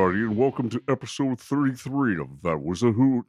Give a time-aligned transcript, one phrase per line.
[0.00, 3.26] everybody, and welcome to episode 33 of That Was a Hoot.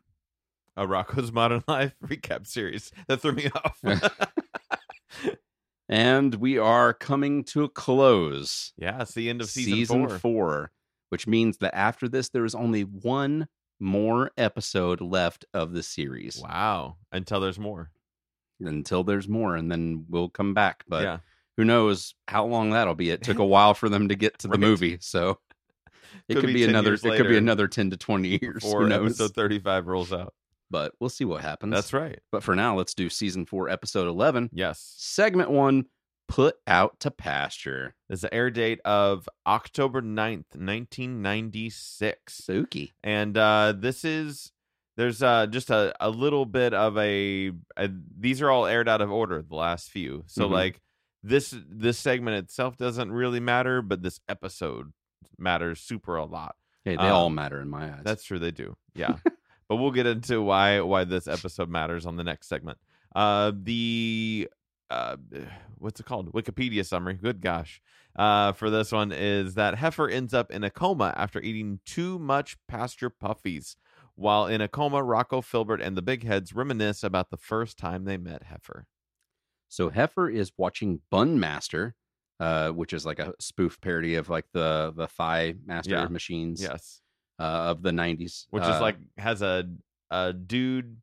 [0.77, 3.77] A Rocko's Modern Life recap series that threw me off.
[5.89, 8.71] And we are coming to a close.
[8.77, 10.19] yeah, it's the end of season, four.
[10.19, 10.71] four,
[11.09, 13.49] which means that after this, there is only one
[13.81, 16.95] more episode left of the series Wow.
[17.11, 17.91] Until there's more.
[18.61, 20.85] until there's more, and then we'll come back.
[20.87, 21.17] But yeah.
[21.57, 23.09] who knows how long that'll be?
[23.09, 24.61] It took a while for them to get to the Right.
[24.61, 25.39] movie, so
[26.27, 26.93] it Could could, be be, another.
[26.95, 28.63] It could be another ten to twenty years.
[28.63, 28.91] Knows?
[29.21, 30.33] episode 35 rolls out.
[30.69, 31.73] but we'll see what happens.
[31.73, 32.19] That's right.
[32.31, 34.93] But for now, let's do season four, episode eleven, Yes.
[34.97, 35.85] segment one.
[36.27, 37.93] Put out to pasture.
[38.07, 42.33] There's the air date of October 9th, 1996.
[42.33, 42.93] Spooky.
[43.03, 44.51] and uh this is
[44.97, 49.01] there's uh just a, a little bit of a, a these are all aired out
[49.01, 50.51] of order the last few so Mhm.
[50.51, 50.81] like
[51.23, 54.91] this this segment itself doesn't really matter but this episode
[55.41, 56.55] matters super a lot.
[56.85, 58.01] Hey, they Um, all matter in my eyes.
[58.03, 58.75] that's true they do.
[58.95, 59.15] Yeah.
[59.69, 62.77] But we'll get into why why this episode matters on the next segment.
[63.15, 64.49] Uh the
[64.89, 65.15] uh
[65.77, 66.31] what's it called?
[66.33, 67.13] Wikipedia summary.
[67.13, 67.81] Good gosh.
[68.15, 72.19] Uh for this one is that heffer ends up in a coma after eating too
[72.19, 73.75] much pasture puffies
[74.15, 78.03] while in a coma rocko filburt and the big heads reminisce about the first time
[78.03, 78.83] they met heffer.
[79.69, 81.95] So Heffer is watching Bun Master,
[82.41, 86.07] uh, which is like a spoof parody of like the the Thigh Master Yeah.
[86.07, 87.01] machines yes
[87.39, 89.69] uh, of the '90s, which Uh, is like has a
[90.09, 90.97] a dude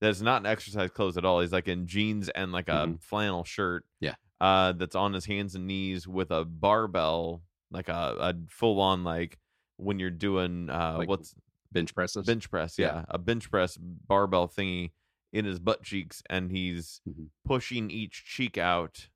[0.00, 1.40] that's not in exercise clothes at all.
[1.40, 3.02] He's like in jeans and like a Mhm.
[3.02, 3.84] flannel shirt.
[4.00, 4.14] Yeah.
[4.40, 9.04] Uh, that's on his hands and knees with a barbell, like a, a full on
[9.04, 9.38] like
[9.76, 11.34] when you're doing uh Like what's
[11.72, 12.26] bench presses.
[12.26, 12.86] bench press, yeah.
[12.96, 13.04] Yeah.
[13.08, 14.92] a bench press barbell thingy
[15.32, 17.28] in his butt cheeks, and he's Mhm.
[17.44, 19.08] pushing each cheek out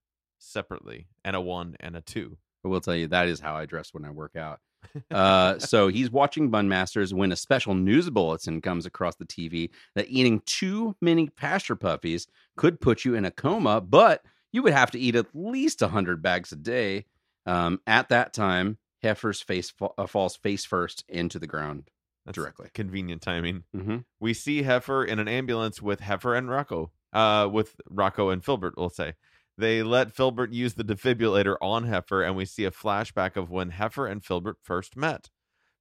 [0.45, 2.37] separately, and a one and a two.
[2.65, 4.61] I will tell you that is how I dress when I work out.
[5.11, 9.71] Uh, so he's watching Bun Masters when a special news bulletin comes across the TV
[9.95, 12.27] that eating too many pasture puppies
[12.59, 14.23] could put you in a coma, but
[14.53, 17.07] you would have to eat at least 100 bags a day.
[17.47, 21.89] Um, at that time, Heffer's face fa- uh, falls face first into the ground
[22.27, 22.69] That's directly.
[22.75, 23.65] convenient timing.
[23.75, 23.99] Mm-hmm.
[24.21, 26.91] we see Heffer in an ambulance with Heffer and Rocko.
[27.13, 29.15] Uh, with Rocko and Filburt, we'll say.
[29.57, 33.71] They let Filburt use the defibrillator on Heffer, and we see a flashback of when
[33.71, 35.31] Heffer and Filburt first met.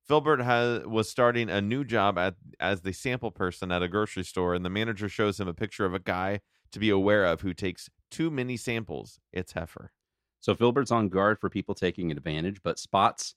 [0.07, 4.23] Filburt has was starting a new job at as the sample person at a grocery
[4.23, 6.41] store, and the manager shows him a picture of a guy
[6.71, 9.19] to be aware of who takes too many samples.
[9.31, 9.87] It's Heffer.
[10.39, 13.35] So Filburt's on guard for people taking advantage, but spots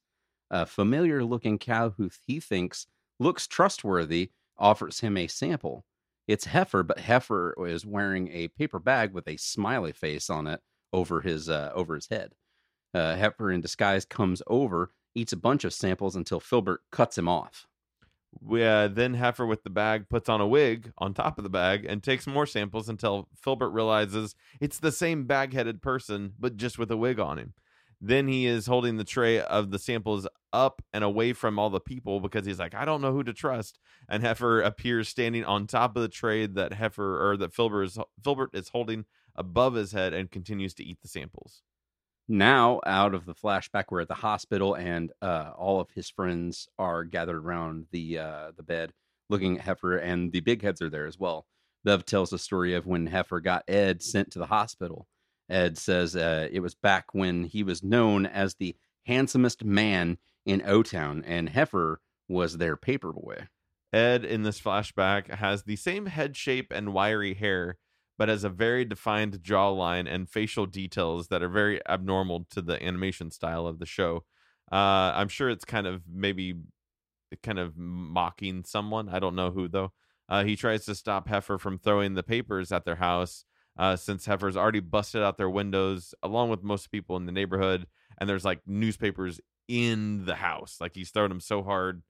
[0.51, 2.87] a familiar looking cow who he thinks
[3.19, 5.85] looks trustworthy, offers him a sample.
[6.27, 10.61] It's Heffer, but Heffer is wearing a paper bag with a smiley face on it
[10.93, 12.33] over his uh, over his head.
[12.95, 17.29] Uh, Heffer in disguise comes over, eats a bunch of samples until Filburt cuts him
[17.29, 17.67] off.
[18.41, 21.51] We, uh, then Heffer with the bag puts on a wig on top of the
[21.51, 26.57] bag and takes more samples until Filburt realizes it's the same bag headed person, but
[26.57, 27.55] just with a wig on him.
[28.01, 31.81] Then he is holding the tray of the samples up and away from all the
[31.81, 33.79] people because he's like, I don't know who to trust.
[34.09, 37.99] And Heffer appears standing on top of the tray that Heffer or that Filburt is,
[38.23, 41.63] Filburt is holding above his head and continues to eat the samples.
[42.29, 46.67] Now, out of the flashback, we're at the hospital, and uh, all of his friends
[46.77, 48.93] are gathered around the uh, the bed,
[49.31, 51.47] looking at Heffer, and the big heads are there as well.
[51.85, 55.07] Bev tells the story of when Heffer got Ed sent to the hospital.
[55.49, 58.77] Ed says uh, it was back when he was known as the
[59.07, 61.97] handsomest man in O Town, and Heffer
[62.29, 63.49] was their paper boy.
[63.93, 67.79] Ed in this flashback has the same head shape and wiry hair,
[68.19, 72.83] but has a very defined jawline and facial details that are very abnormal to the
[72.83, 74.25] animation style of the show.
[74.71, 76.55] Uh, I'm sure it's kind of maybe
[77.43, 79.09] kind of mocking someone.
[79.09, 79.93] I don't know who though.
[80.29, 83.45] Uh, he tries to stop Heffer from throwing the papers at their house,
[83.79, 87.87] uh, since Heffer's already busted out their windows along with most people in the neighborhood,
[88.19, 90.77] and there's like newspapers in the house.
[90.81, 92.03] Like he's thrown them so hard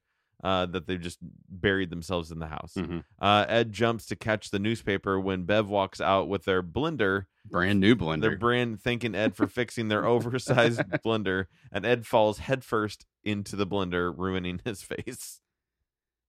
[0.45, 1.19] uh, that they've just
[1.49, 2.75] buried themselves in the house.
[2.77, 3.03] Mhm.
[3.19, 7.25] Uh, Ed jumps to catch the newspaper when Bev walks out with their blender.
[7.47, 8.21] Brand new blender.
[8.23, 13.67] Their brand thanking Ed for fixing their oversized blender, and Ed falls headfirst into the
[13.67, 15.41] blender, ruining his face.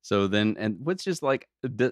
[0.08, 1.50] So then, and what's just like,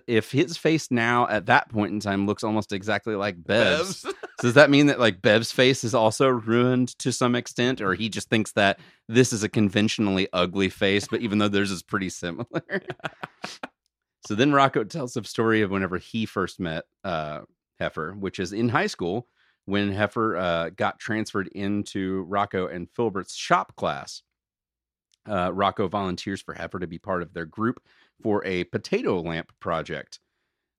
[0.08, 4.16] if his face now at that point in time looks almost exactly like Bev's, Bev's.
[4.16, 7.94] So does that mean that like Bev's face is also ruined to some extent, or
[7.94, 8.80] he just thinks that
[9.10, 12.46] this is a conventionally ugly face, but even though theirs is pretty similar?
[14.26, 17.42] so then Rocko tells the story of whenever he first met uh,
[17.82, 19.28] Heffer, which is in high school
[19.66, 24.22] when Heffer uh, got transferred into Rocko and Filburt's shop class.
[25.28, 27.82] uh, Rocko volunteers for Heffer to be part of their group
[28.22, 30.20] for a potato lamp project.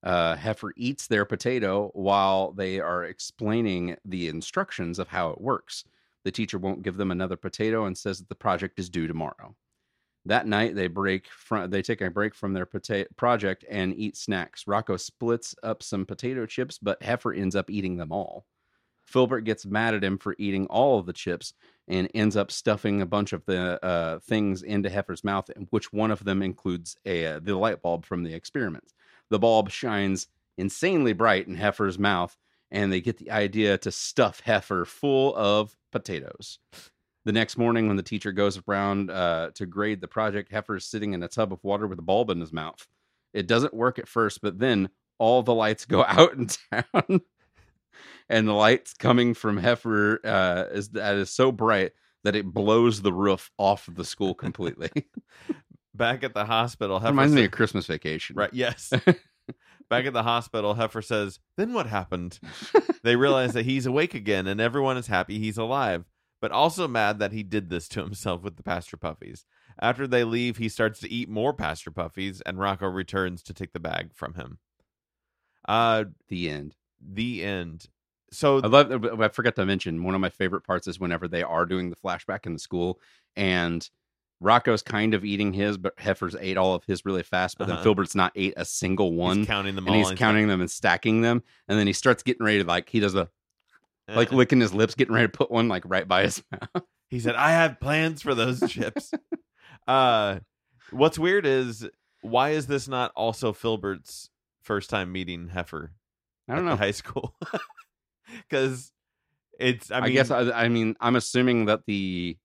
[0.03, 5.85] Uh, Heffer eats their potato while they are explaining the instructions of how it works.
[6.25, 9.55] The teacher won't give them another potato and says that the project is due tomorrow.
[10.25, 14.17] That night, they break from they take a break from their potato project and eat
[14.17, 14.65] snacks.
[14.65, 18.45] Rocko splits up some potato chips, but Heffer ends up eating them all.
[19.11, 21.55] Filburt gets mad at him for eating all of the chips
[21.89, 26.11] and ends up stuffing a bunch of the uh, things into Heffer's mouth, which one
[26.11, 28.93] of them includes a uh, the light bulb from the experiment.
[29.31, 32.37] The bulb shines insanely bright in Heffer's mouth,
[32.71, 36.59] and they get the idea to stuff Heffer full of potatoes.
[37.25, 40.85] The next morning, when the teacher goes around uh, to grade the project, Heffer is
[40.85, 42.87] sitting in a tub of water with a bulb in his mouth.
[43.35, 47.21] It doesn't work at first, but then all the lights go out in town,
[48.29, 51.93] and the lights coming from Heffer uh, is that is so bright
[52.25, 54.91] that it blows the roof off of the school completely.
[55.95, 58.37] Back at the hospital, Heffer Reminds me of Christmas Vacation.
[58.37, 58.53] Right.
[58.53, 58.93] Yes.
[59.89, 62.41] Back at the hospital, Heffer says, Then what happened?
[63.05, 66.05] they realize that he's awake again and everyone is happy he's alive,
[66.41, 69.47] but also mad that he did this to himself with the pasture puppies.
[69.81, 73.73] After they leave, he starts to eat more pasture puppies and Rocko returns to take
[73.73, 74.59] the bag from him.
[75.69, 76.75] Uh The end.
[77.01, 77.87] The end.
[78.33, 79.21] So I love.
[79.21, 81.97] I forgot to mention one of my favorite parts is whenever they are doing the
[81.97, 83.01] flashback in the school,
[83.37, 83.89] and
[84.43, 87.57] Rocko's kind of eating his, but Heffer's ate all of his really fast.
[87.59, 87.85] But then Uh-huh.
[87.85, 90.09] Filburt's not ate a single one, he's counting them and all.
[90.09, 91.43] he's counting them and stacking them.
[91.69, 93.31] And then he starts getting ready to like he does a
[94.09, 96.85] like Uh, licking his lips, getting ready to put one like right by his mouth.
[97.09, 99.13] He said, "I have plans for those chips."
[99.87, 100.41] uh,
[100.91, 101.89] what's weird is
[102.23, 104.31] why is this not also Filburt's
[104.63, 105.91] first time meeting Heffer
[106.49, 106.77] I don't know.
[106.77, 107.35] high school?
[108.51, 108.91] Because
[109.59, 112.37] it's, I, I, mean, guess I, I mean I'm assuming that the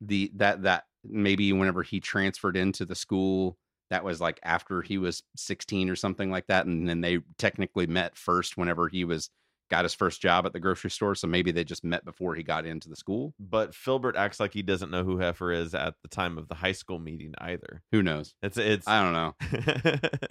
[0.00, 3.58] the that that maybe whenever he transferred into the school
[3.90, 7.86] that was like after he was 16 or something like that and then they technically
[7.86, 9.30] met first whenever he was
[9.70, 12.42] got his first job at the grocery store so maybe they just met before he
[12.42, 15.94] got into the school but Filburt acts like he doesn't know who Heffer is at
[16.02, 17.82] the time of the high school meeting either.
[17.92, 19.34] who knows It's it's I don't know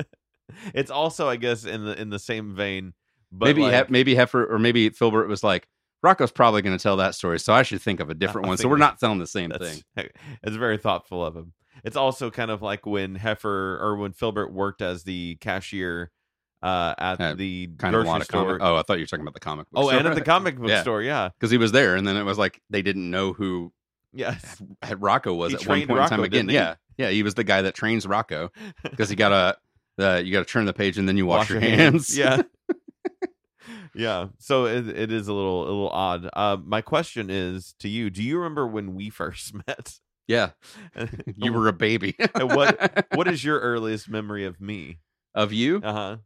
[0.73, 2.93] it's also, I guess, in the in the same vein.
[3.31, 5.67] But maybe like, He- maybe Heffer or maybe Filburt was like
[6.03, 8.57] Rocko's probably going to tell that story so I should think of a different one
[8.57, 9.81] so we're not telling the same thing
[10.43, 11.53] It's very thoughtful of him.
[11.83, 16.11] It's also kind of like when Heffer or when Filburt worked as the cashier
[16.63, 18.45] uh, at Uh, the kind of a grocery store.
[18.45, 20.21] comic oh I thought you were talking about the comic book oh, and at the
[20.21, 20.81] comic book Yeah.
[20.81, 23.71] store, yeah, because he was there and then it was like they didn't know who
[24.11, 26.49] yes, had Rocko was He at one point in time again.
[26.49, 26.55] he?
[26.55, 28.49] Yeah, yeah, he was the guy that trains Rocko
[28.83, 29.57] because he got to
[29.99, 32.17] uh, you got to turn the page and then you wash, your, hands.
[32.17, 32.41] yeah,
[33.93, 34.27] yeah.
[34.39, 36.29] So it, it is a little a little odd.
[36.33, 39.99] Uh, my question is to you: Do you remember when we first met?
[40.27, 40.51] yeah.
[41.35, 42.15] You were a baby.
[42.35, 44.99] What- what is your earliest memory of me?
[45.35, 45.79] of you?
[45.83, 46.17] Uh huh.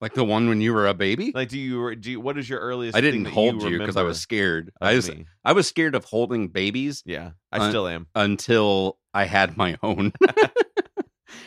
[0.00, 1.30] Like the one when you were a baby?
[1.32, 2.10] Like, do you do?
[2.12, 2.96] You, what is your earliest?
[2.96, 4.72] I didn't hold you because I was scared.
[4.80, 5.26] I was me?
[5.44, 8.08] I was scared of holding babies Yeah, I Uh, still am.
[8.16, 10.12] until I had my own,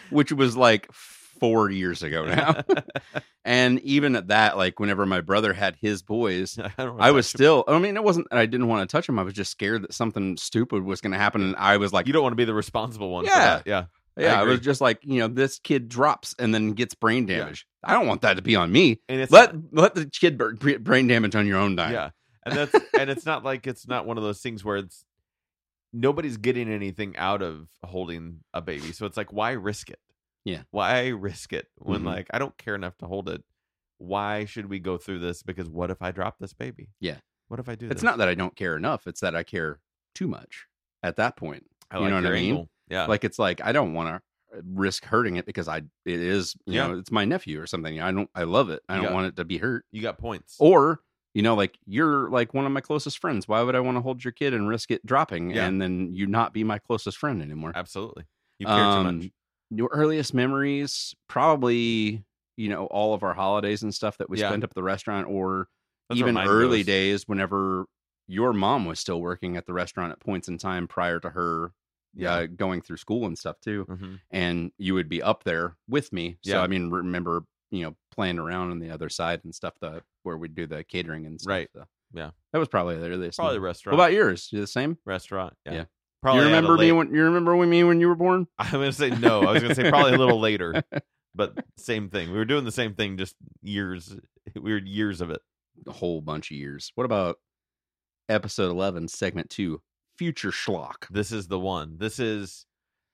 [0.09, 0.89] which was like
[1.39, 2.61] four years ago now.
[3.43, 7.63] and even at that, like whenever my brother had his boys, I, I was still.
[7.67, 8.27] I mean, it wasn't.
[8.31, 9.19] I didn't want to touch him.
[9.19, 12.07] I was just scared that something stupid was going to happen, and I was like.
[12.07, 13.25] You don't want to be the responsible one.
[13.25, 13.39] for Yeah.
[13.45, 13.63] that.
[13.67, 13.85] yeah.
[14.17, 14.51] "Yeah." I, agree.
[14.51, 17.39] was just like, you know, this kid drops and then gets brain Yeah.
[17.39, 17.67] damage.
[17.83, 18.99] I don't want that to be on me.
[19.09, 21.93] And it's Let not- let the kid br- br- brain damage on your own dime.
[21.93, 22.09] yeah,
[22.45, 25.03] and that's and it's not like it's not one of those things where it's
[25.93, 28.91] nobody's getting anything out of holding a baby.
[28.91, 29.99] So it's like, why risk it?
[30.45, 30.61] Yeah.
[30.71, 32.05] why risk it when Mhm.
[32.05, 33.43] like I don't care enough to hold it?
[33.97, 35.41] Why should we go through this?
[35.43, 36.89] Because what if I drop this baby?
[36.99, 37.17] Yeah.
[37.47, 37.85] What if I do?
[37.87, 38.03] It's this?
[38.03, 39.07] not that I don't care enough.
[39.07, 39.79] It's that I care
[40.13, 40.67] too much
[41.03, 41.65] at that point.
[41.91, 42.49] I you like know what I mean?
[42.49, 42.69] angle.
[42.89, 44.09] Yeah, Like it's like I don't want
[44.53, 45.83] to risk hurting it because I it
[46.19, 46.87] is you Yeah.
[46.87, 47.99] know it's my nephew or something.
[47.99, 48.81] I don't I love it.
[48.87, 49.85] I You don't got- want it to be hurt.
[49.91, 50.55] you got points.
[50.59, 51.01] Or
[51.33, 53.47] you know like you're like one of my closest friends.
[53.47, 55.65] Why would I want to hold your kid and risk it dropping Yeah.
[55.67, 57.71] and then you not be my closest friend anymore?
[57.75, 58.25] Absolutely,
[58.59, 59.31] you care too Um, much.
[59.71, 62.23] Your earliest memories, probably,
[62.57, 64.49] you know, all of our holidays and stuff that we Yeah.
[64.49, 65.67] spent up at the restaurant, or
[66.07, 66.85] where even early goes.
[66.85, 67.85] days whenever
[68.27, 71.73] your mom was still working at the restaurant at points in time prior to her
[72.13, 72.33] Yeah.
[72.33, 73.85] uh, going through school and stuff too.
[73.89, 74.19] Mhm.
[74.31, 76.37] And you would be up there with me.
[76.43, 76.61] So, Yeah.
[76.61, 80.37] I mean, remember, you know, playing around on the other side and stuff the, where
[80.37, 81.49] we'd do the catering and stuff.
[81.51, 81.69] Right.
[81.73, 81.85] so.
[82.13, 82.31] Yeah.
[82.53, 83.37] That was probably the earliest.
[83.37, 83.67] Probably memory.
[83.69, 83.97] restaurant.
[83.97, 84.49] What about yours?
[84.53, 84.97] You the same?
[85.05, 85.55] restaurant?
[85.65, 85.73] Yeah.
[85.73, 85.85] Yeah.
[86.25, 88.47] Probably you remember me when you remember me when you were born?
[88.57, 89.41] I'm gonna say no.
[89.41, 90.83] I was gonna say probably a little later,
[91.35, 92.31] but same thing.
[92.31, 94.15] We were doing the same thing, just years.
[94.55, 95.39] We were years of it.
[95.85, 96.91] a whole bunch of years.
[96.95, 97.37] What about
[98.27, 99.83] episode 11, segment two,
[100.17, 101.07] Future Schlock?
[101.11, 101.97] This is the one.
[101.99, 102.65] This is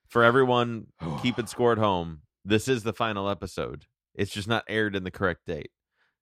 [0.07, 0.87] For everyone
[1.21, 3.87] keeping score at home, this is the final episode.
[4.15, 5.71] It's just not aired in the correct date.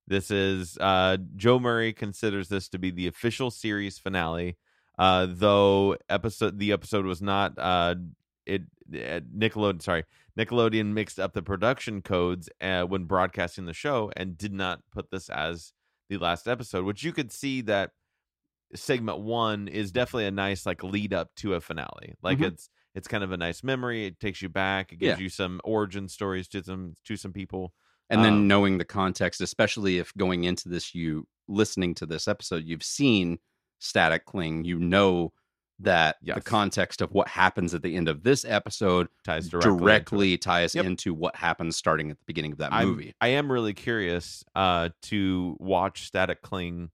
[0.08, 4.58] This is uh, Joe Murray considers this to be the official series finale,
[5.00, 7.96] uh, though episode the episode was not uh,
[8.46, 8.63] it
[8.94, 9.82] uh, Nickelodeon.
[9.82, 10.03] Sorry,
[10.38, 15.10] Nickelodeon mixed up the production codes uh, when broadcasting the show and did not put
[15.10, 15.74] this as
[16.10, 17.91] the last episode, which you could see that
[18.75, 22.13] segment one is definitely a nice like lead up to a finale.
[22.22, 22.48] Like Mhm.
[22.53, 24.06] it's it's kind of a nice memory.
[24.06, 24.91] It takes you back.
[24.91, 25.24] It gives Yeah.
[25.24, 27.74] you some origin stories to some to some people.
[28.12, 32.27] and then Um, knowing the context, especially if going into this, you listening to this
[32.27, 33.38] episode, you've seen
[33.79, 35.33] Static Cling, you know
[35.81, 39.77] that the context of what happens at the end of this episode Ties directly.
[39.79, 40.86] directly, ties Yep.
[40.86, 43.13] into what happens starting at the beginning of that I'm- movie.
[43.21, 46.91] I am really curious uh, to watch Static Cling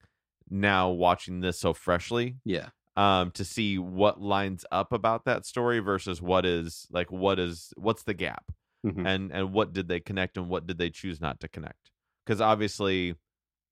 [0.50, 2.70] now, watching this so freshly, Yeah.
[2.96, 7.74] um, to see what lines up about that story versus what is like what is
[7.78, 8.52] what's the gap.
[8.86, 9.08] Mhm.
[9.08, 11.90] and and what did they connect and what did they choose not to connect
[12.24, 13.16] because obviously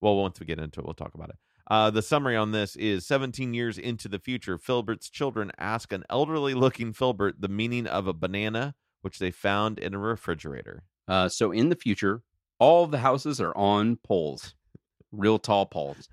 [0.02, 1.36] well once we get into it we'll talk about it
[1.70, 6.04] uh, the summary on this is 17 years into the future filburt's children ask an
[6.10, 11.30] elderly looking filburt the meaning of a banana which they found in a refrigerator Uh,
[11.30, 12.24] so in the future,
[12.60, 14.56] all the houses are on poles,
[15.12, 16.08] real tall poles.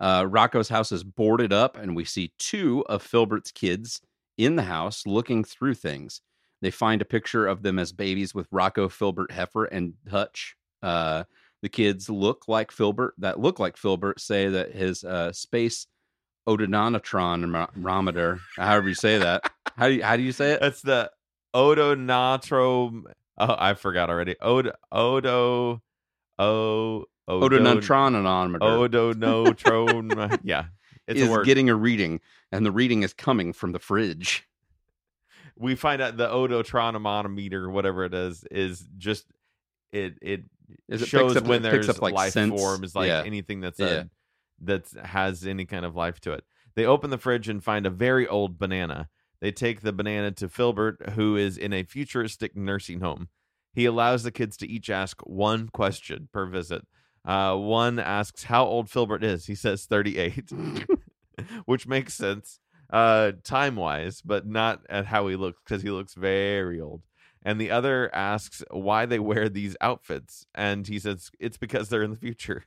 [0.00, 4.02] Uh, Rocko's house is boarded up, and we see two of Filburt's kids
[4.36, 6.20] in the house looking through things.
[6.60, 10.56] They find a picture of them as babies with Rocko, Filburt, Heffer, and Hutch.
[10.82, 11.24] Uh,
[11.64, 15.86] the kids look like Filburt, that look like Filburt, say that his uh, space
[16.46, 19.50] odonatron however you say that.
[19.74, 20.60] How do you, how do you say it?
[20.60, 21.10] that's the
[21.54, 23.02] odonatro
[23.38, 25.80] oh i forgot already Od odo
[26.38, 28.58] o Odonotronometer.
[29.14, 30.66] odonotron yeah
[31.08, 32.20] it's is a word getting a reading,
[32.52, 34.46] and the reading is coming from the fridge.
[35.56, 39.24] we find out the odotronometer, whatever it is, is just
[39.92, 40.42] it it
[40.88, 42.60] Is it shows up, when it picks there's up like life scents?
[42.60, 43.22] forms, like yeah.
[43.24, 44.08] anything that's a,
[44.62, 46.44] that has any kind of life to it.
[46.74, 49.08] They open the fridge and find a very old banana.
[49.40, 53.28] They take the banana to Filburt, who is in a futuristic nursing home.
[53.74, 56.86] He allows the kids to each ask one question per visit.
[57.24, 59.46] Uh, one asks how old Filburt is.
[59.46, 60.50] He says 38,
[61.64, 66.14] which makes sense uh, time wise, but not at how he looks because he looks
[66.14, 67.02] very old.
[67.44, 70.46] And the other asks why they wear these outfits.
[70.54, 72.64] And he says it's because they're in the future.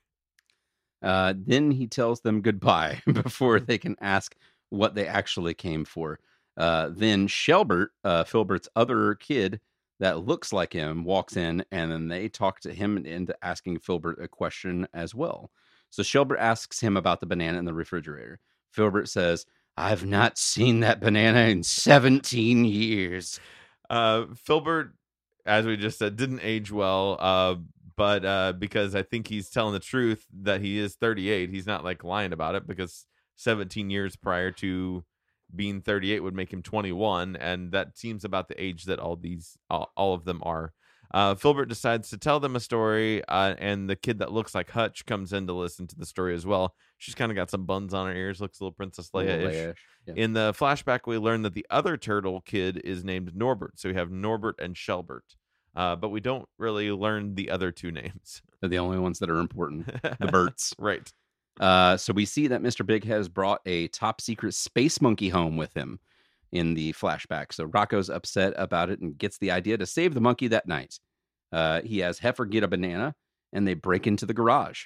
[1.01, 4.35] Uh, then he tells them goodbye before they can ask
[4.69, 6.19] what they actually came for.
[6.57, 9.59] Uh, then Shelbert, uh, Filburt's other kid
[9.99, 14.21] that looks like him, walks in, and then they talk to him into asking Filburt
[14.21, 15.51] a question as well.
[15.89, 18.39] So Shelbert asks him about the banana in the refrigerator.
[18.75, 23.39] Filburt says, "I've not seen that banana in seventeen years."
[23.89, 24.91] Uh, Filburt,
[25.45, 27.17] as we just said, didn't age well.
[27.19, 27.55] Uh,
[27.95, 31.83] but uh, because I think he's telling the truth that he is 38, he's not
[31.83, 35.03] like lying about it because 17 years prior to
[35.55, 39.57] being 38 would make him 21, and that seems about the age that all these
[39.69, 40.73] all, all of them are.
[41.13, 44.69] Uh, Filburt decides to tell them a story, uh, and the kid that looks like
[44.69, 46.75] Hutch comes in to listen to the story as well.
[46.97, 49.75] She's kind of got some buns on her ears, looks a little Princess Leia ish.
[50.05, 50.13] Yeah.
[50.15, 53.79] In the flashback, we learn that the other turtle kid is named Norbert.
[53.79, 55.35] So we have Norbert and Shelbert.
[55.75, 58.41] Uh, but we don't really learn the other two names.
[58.59, 59.87] They're the only ones that are important.
[60.19, 60.73] The Berts.
[60.79, 61.11] right.
[61.59, 62.85] Uh, so we see that Mr.
[62.85, 65.99] Big has brought a top secret space monkey home with him
[66.51, 67.53] in the flashback.
[67.53, 70.99] So Rocko's upset about it and gets the idea to save the monkey that night.
[71.51, 73.15] Uh, he has Heffer get a banana
[73.53, 74.85] and they break into the garage.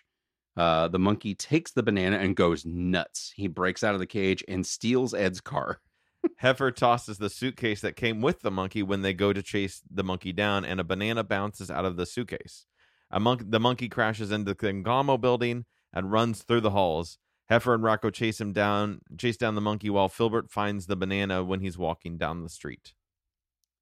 [0.58, 3.32] Uh, the monkey takes the banana and goes nuts.
[3.36, 5.80] He breaks out of the cage and steals Ed's car.
[6.42, 10.04] Heffer tosses the suitcase that came with the monkey when they go to chase the
[10.04, 12.66] monkey down, and a banana bounces out of the suitcase.
[13.10, 17.18] A the monkey crashes into the Conglom-O building and runs through the halls.
[17.52, 21.44] Heffer and Rocko chase him down, chase down the monkey while Filburt finds the banana
[21.44, 22.94] when he's walking down the street.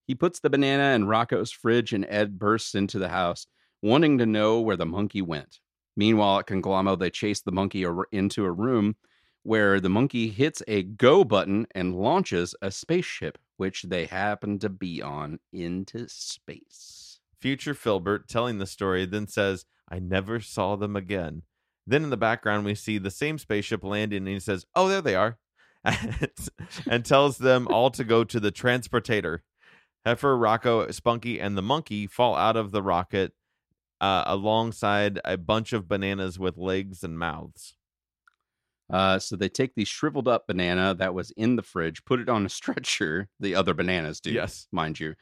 [0.07, 3.45] He puts the banana in Rocko's fridge and Ed bursts into the house,
[3.83, 5.59] wanting to know where the monkey went.
[5.95, 8.95] Meanwhile, at Conglom-O, they chase the monkey into a room
[9.43, 14.69] where the monkey hits a go button and launches a spaceship, which they happen to
[14.69, 17.19] be on, into space.
[17.39, 21.43] Future Filburt telling the story then says, I never saw them again.
[21.89, 25.01] Then in the background, we see the same spaceship landing, and he says, Oh, there
[25.01, 25.37] they are.
[26.87, 29.39] and tells them all to go to the transportator.
[30.05, 33.33] Heffer, Rocko, Spunky, and the monkey fall out of the rocket
[33.99, 37.75] uh, alongside a bunch of bananas with legs and mouths.
[38.91, 42.29] Uh, so they take the shriveled up banana that was in the fridge, put it
[42.29, 43.27] on a stretcher.
[43.39, 44.67] The other bananas do, Yes.
[44.71, 45.15] mind you,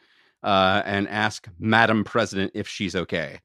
[0.43, 3.39] uh, and ask Madam President if she's okay,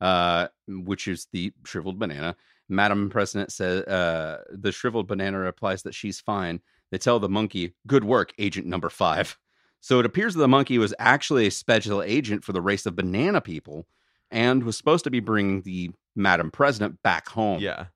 [0.00, 2.36] uh, which is the shriveled banana.
[2.68, 6.60] Madam President says uh, the shriveled banana replies that she's fine.
[6.90, 9.38] They tell the monkey, "Good work, Agent Number Five.
[9.80, 12.96] So it appears that the monkey was actually a special agent for the race of
[12.96, 13.86] banana people,
[14.30, 17.60] and was supposed to be bringing the Madam President back home.
[17.60, 17.86] Yeah.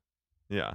[0.48, 0.74] Yeah.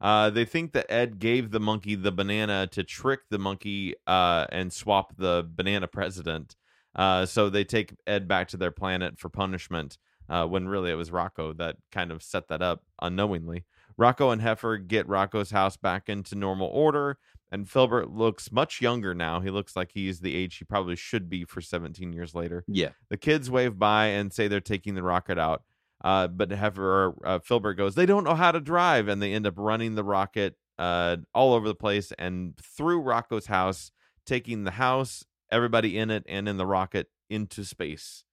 [0.00, 4.46] Uh, they think that Ed gave the monkey the banana to trick the monkey uh,
[4.50, 6.54] and swap the banana president.
[6.94, 9.98] Uh, so they take Ed back to their planet for punishment
[10.28, 13.64] uh, when really it was Rocko that kind of set that up unknowingly.
[13.98, 17.18] Rocko and Heffer get Rocko's house back into normal order,
[17.50, 19.40] and Filburt looks much younger now.
[19.40, 22.64] He looks like he's the age he probably should be for 17 years later.
[22.66, 22.90] Yeah.
[23.08, 25.62] The kids wave by and say they're taking the rocket out.
[26.04, 29.08] Uh, but Heffer, uh, Filburt goes, they don't know how to drive.
[29.08, 33.46] And they end up running the rocket uh, all over the place and through Rocko's
[33.46, 33.92] house,
[34.26, 38.24] taking the house, everybody in it, and in the rocket into space.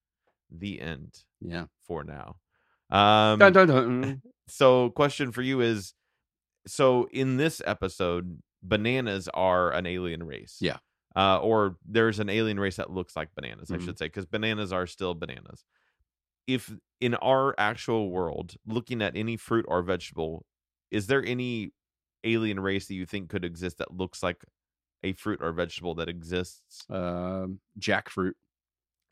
[0.54, 1.66] The end Yeah.
[1.88, 2.38] for now.
[2.90, 4.22] Um, Dun, dun, dun.
[4.48, 5.94] so, question for you is
[6.68, 10.58] so in this episode, bananas are an alien race.
[10.62, 10.78] Yeah.
[11.16, 13.86] Uh, or there's an alien race that looks like bananas, I Mhm.
[13.86, 15.66] should say, because bananas are still bananas.
[16.48, 20.46] If in our actual world, looking at any fruit or vegetable,
[20.92, 21.72] is there any
[22.24, 24.44] alien race that you think could exist that looks like
[25.04, 26.86] a fruit or vegetable that exists?
[26.90, 28.34] Um, jackfruit.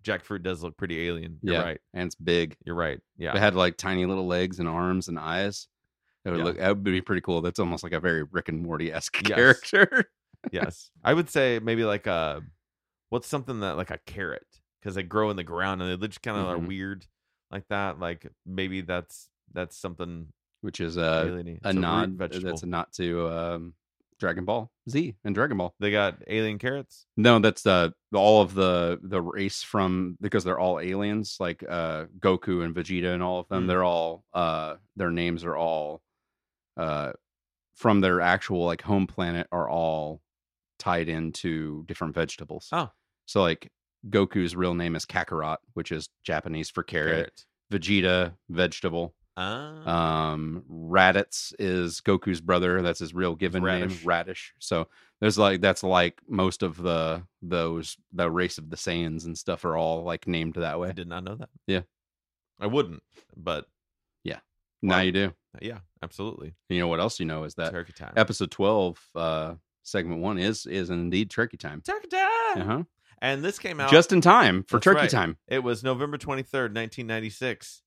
[0.04, 1.38] Jackfruit does look pretty alien.
[1.42, 1.62] You're Yeah.
[1.62, 1.82] right.
[1.94, 2.56] And it's big.
[2.66, 3.00] You're right.
[3.18, 3.36] Yeah.
[3.36, 5.68] It had like tiny little legs and arms and eyes.
[6.26, 6.44] It would Yeah.
[6.46, 7.42] look that would be pretty cool.
[7.42, 9.36] That's almost like a very Rick and Morty esque Yes.
[9.36, 10.06] character.
[10.52, 12.42] yes i would say maybe like a
[13.10, 14.48] what's something that like a carrot
[14.82, 16.66] because they grow in the ground and they just kind of are Mhm.
[16.68, 17.06] weird
[17.52, 22.14] like that like maybe that's that's something Which is uh, alien a It's root nod.
[22.14, 23.74] vegetable That's a nod to um,
[24.22, 25.74] Dragon Ball Z and Dragon Ball.
[25.80, 30.60] they got alien carrots No, that's uh all of the the race from because they're
[30.60, 33.66] all aliens, like uh Goku and Vegeta and all of them.
[33.66, 33.68] Mm.
[33.68, 36.02] They're all uh their names are all
[36.78, 37.12] uh
[37.76, 40.22] from their actual like home planet are all
[40.78, 42.70] tied into different vegetables.
[42.72, 42.90] Oh.
[43.26, 43.72] So like
[44.08, 47.12] Goku's real name is Kakarot, which is Japanese for carrot.
[47.12, 49.16] carrot Vegeta, vegetable.
[49.38, 52.82] Ah Um, Raditz is Goku's brother.
[52.82, 54.00] That's his real given Radish.
[54.00, 54.54] name, Radish.
[54.60, 54.88] So
[55.20, 59.64] there's like that's like most of the those the race of the Saiyans and stuff
[59.66, 60.90] are all like named that way.
[60.90, 61.82] i did not know that Yeah.
[62.60, 63.04] i wouldn't
[63.38, 63.66] but
[64.24, 64.40] Yeah.
[64.82, 65.34] Now you do.
[65.62, 69.56] yeah absolutely You know what else you know is that turkey time episode twelve, uh,
[69.84, 71.82] segment one is is indeed turkey time.
[71.82, 72.84] turkey time Uh-huh.
[73.22, 75.10] and this came out Just in time for turkey right.
[75.10, 75.38] time.
[75.48, 77.84] it was november 23rd 1996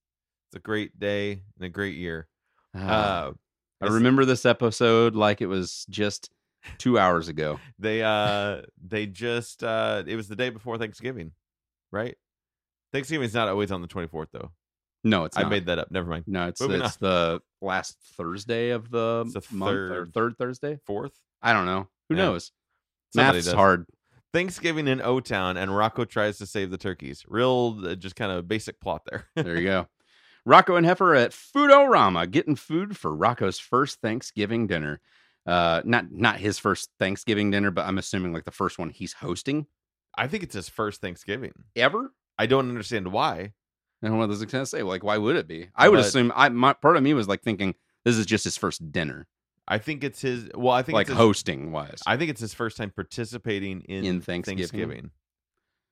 [0.55, 2.29] it's a great day and a great year
[2.77, 3.33] Ah, uh
[3.81, 6.31] I remember this episode like it was just
[6.79, 7.59] two hours ago.
[7.79, 11.33] they uh they just uh it was the day before thanksgiving
[11.91, 12.17] right
[12.93, 14.53] thanksgiving's not always on the 24th though
[15.03, 15.51] No, it's i not.
[15.51, 19.77] made that up never mind no, it's Moving it's the last Thursday of the, month
[19.77, 20.15] or third.
[20.15, 20.79] third Thursday.
[20.87, 21.13] fourth
[21.43, 21.89] I don't know.
[22.09, 22.23] Who Yeah.
[22.27, 22.53] knows?
[23.13, 23.55] Somebody Math's does.
[23.55, 23.87] hard.
[24.33, 28.47] thanksgiving in o-town and rocko tries to save the turkeys real uh, just kind of
[28.49, 29.87] basic plot there There you go.
[30.47, 35.01] Rocko and Heffer at Foodorama getting food for Rocko's first Thanksgiving dinner.
[35.47, 39.13] Uh, not not his first Thanksgiving dinner, but I'm assuming like the first one he's
[39.15, 39.67] hosting
[40.17, 42.13] i think it's his first thanksgiving ever.
[42.39, 43.53] i don't understand why
[44.01, 44.83] I don't know what this is gonna say.
[44.85, 45.71] Like, why would it be?
[45.75, 46.31] I would But- assume.
[46.37, 49.27] I my part of me was like thinking this is just his first dinner,
[49.67, 52.01] i think it's his well i think like it's his, hosting wise.
[52.07, 54.59] i think it's his first time participating in, In Thanksgiving.
[54.59, 55.11] thanksgiving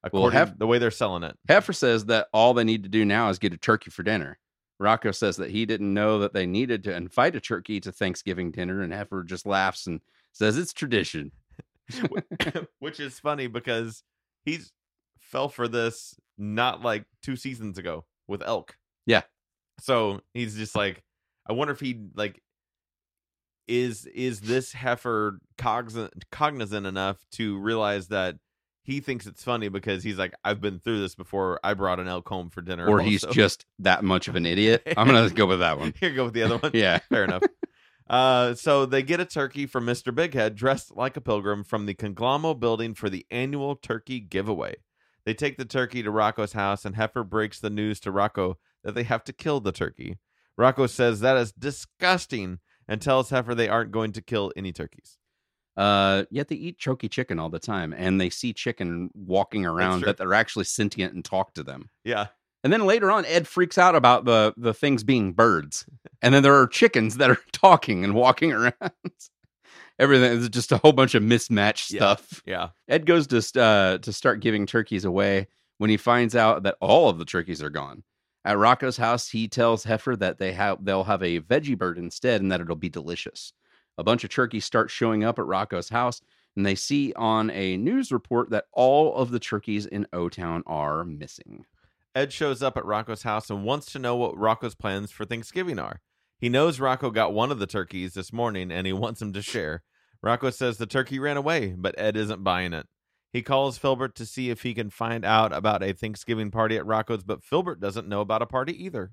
[0.05, 2.89] Well, according have- the way they're selling it Heffer says that all they need to
[2.89, 4.39] do now is get a turkey for dinner.
[4.83, 8.51] Rocko says that he didn't know that they needed to invite a turkey to Thanksgiving
[8.51, 10.01] dinner, and Heffer just laughs and
[10.33, 11.33] says it's tradition.
[12.79, 14.03] which is funny because
[14.45, 14.73] he's
[15.19, 19.23] fell for this not like two seasons ago with elk Yeah.
[19.81, 21.03] so he's just like
[21.47, 22.41] i wonder if he like
[23.69, 28.37] is is this heffer cognizant cognizant enough to realize that
[28.83, 32.09] he thinks it's funny because he's like i've been through this before i brought an
[32.09, 34.83] elk home for dinner Or he's just that much of an idiot.
[34.97, 35.95] I'm gonna go with that one.
[36.01, 36.99] here go with the other one Yeah.
[37.09, 37.43] fair enough.
[38.11, 40.13] Uh, so they get a turkey from Mr.
[40.15, 44.75] Bighead dressed like a pilgrim from the Conglom-O building for the annual turkey giveaway.
[45.25, 48.95] They take the turkey to Rocko's house, and Heffer breaks the news to Rocko that
[48.95, 50.19] they have to kill the turkey.
[50.61, 55.17] Rocko says that is disgusting and tells Heffer they aren't going to kill any turkeys.
[55.77, 60.03] Uh, yet they eat Chokey Chicken all the time, and they see chicken walking around
[60.05, 61.89] that they're actually sentient and talk to them.
[62.05, 62.27] Yeah.
[62.65, 65.87] And then later on, Ed freaks out about the the things being birds,
[66.21, 68.75] and then there are chickens that are talking and walking around.
[69.99, 71.99] Everything is just a whole bunch of mismatched Yeah.
[72.17, 72.43] stuff.
[72.47, 72.69] Yeah.
[72.89, 77.09] Ed goes to uh, to start giving turkeys away when he finds out that all
[77.09, 78.03] of the turkeys are gone.
[78.45, 82.41] At Rocko's house, he tells Heffer that they have they'll have a veggie bird instead,
[82.43, 83.53] and that it'll be delicious.
[83.99, 86.21] A bunch of turkeys start showing up at Rocko's house,
[86.57, 90.63] and they see on a news report that all of the turkeys in O Town
[90.67, 91.65] are missing.
[92.15, 95.79] Ed shows up at Rocko's house and wants to know what Rocko's plans for Thanksgiving
[95.79, 96.01] are.
[96.39, 99.41] He knows Rocko got one of the turkeys this morning and he wants him to
[99.41, 99.83] share.
[100.25, 102.87] Rocko says the turkey ran away, but Ed isn't buying it.
[103.33, 106.85] He calls Filburt to see if he can find out about a Thanksgiving party at
[106.85, 109.13] Rocco's, but Filburt doesn't know about a party either.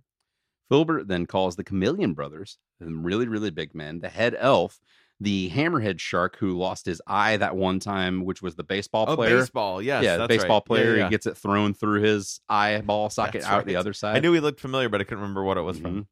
[0.69, 4.79] Filburt then calls the Chameleon Brothers, the really, really big men, the head elf,
[5.19, 9.15] the hammerhead shark who lost his eye that one time, which was the baseball Oh,
[9.15, 9.39] player.
[9.39, 9.81] baseball.
[9.81, 10.55] Yes, yeah, baseball right.
[10.55, 10.97] Yeah, player.
[10.97, 14.15] yeah, He gets it thrown through his eyeball socket That's out the other side.
[14.15, 16.01] I knew he looked familiar, but I couldn't remember what it was from.
[16.03, 16.07] Mhm.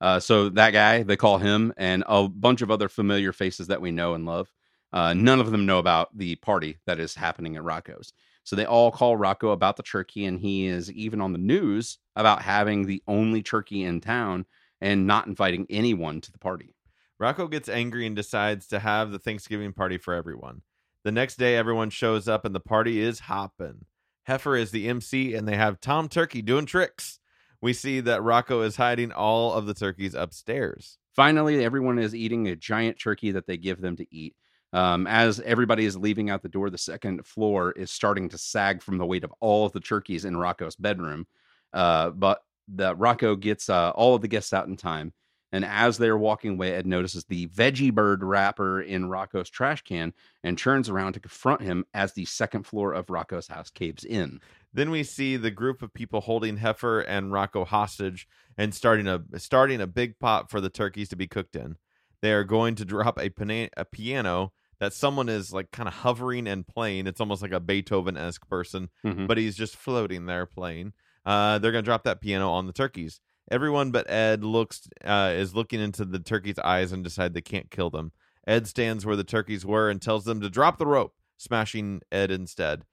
[0.00, 3.80] Uh, so that guy, they call him, and a bunch of other familiar faces that
[3.80, 4.48] we know and love.
[4.92, 8.12] Uh, none of them know about the party that is happening at Rocko's.
[8.48, 11.98] So they all call Rocko about the turkey, and he is even on the news
[12.16, 14.46] about having the only turkey in town
[14.80, 16.74] and not inviting anyone to the party.
[17.20, 20.62] Rocko gets angry and decides to have the Thanksgiving party for everyone.
[21.04, 23.84] The next day, everyone shows up and the party is hopping.
[24.26, 27.20] Heffer is the MC and they have Tom Turkey doing tricks.
[27.60, 30.96] We see that Rocko is hiding all of the turkeys upstairs.
[31.14, 34.36] Finally, everyone is eating a giant turkey that they give them to eat.
[34.72, 38.82] Um, as everybody is leaving out the door, the second floor is starting to sag
[38.82, 41.26] from the weight of all of the turkeys in Rocko's bedroom.
[41.72, 45.12] Uh, but the Rocko gets uh, all of the guests out in time.
[45.50, 50.12] And as they're walking away, Ed notices the veggie bird wrapper in Rocko's trash can
[50.44, 54.40] and turns around to confront him as the second floor of Rocko's house caves in.
[54.74, 58.28] Then we see the group of people holding Heffer and Rocko hostage
[58.58, 61.76] and starting a starting a big pot for the turkeys to be cooked in.
[62.20, 65.94] They are going to drop a, pana- a piano that someone is like kind of
[65.94, 67.06] hovering and playing.
[67.06, 69.26] It's almost like a Beethoven esque person, Mhm.
[69.26, 70.92] but he's just floating there playing.
[71.26, 73.20] Uh, they're gonna drop that piano on the turkeys.
[73.50, 77.70] Everyone but Ed looks uh, is looking into the turkeys' eyes and decide they can't
[77.70, 78.12] kill them.
[78.46, 82.30] Ed stands where the turkeys were and tells them to drop the rope, smashing Ed
[82.30, 82.84] instead.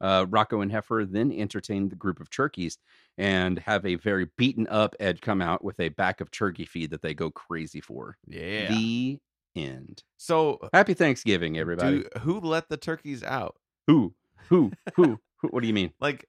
[0.00, 2.78] Uh, Rocko and Heffer then entertain the group of turkeys
[3.18, 6.90] and have a very beaten up Ed come out with a back of turkey feed
[6.90, 8.16] that they go crazy for.
[8.26, 8.68] Yeah.
[8.70, 9.18] The
[9.56, 10.02] end.
[10.16, 12.00] so uh, Happy Thanksgiving, everybody.
[12.02, 13.56] Do, who let the turkeys out?
[13.86, 14.14] Who?
[14.48, 14.72] Who?
[14.96, 15.18] Who?
[15.38, 15.48] Who?
[15.48, 15.92] What do you mean?
[16.00, 16.26] Like